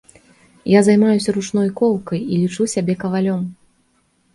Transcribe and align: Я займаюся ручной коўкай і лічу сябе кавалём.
Я 0.77 0.81
займаюся 0.87 1.35
ручной 1.37 1.69
коўкай 1.83 2.25
і 2.31 2.43
лічу 2.43 2.71
сябе 2.77 3.01
кавалём. 3.09 3.51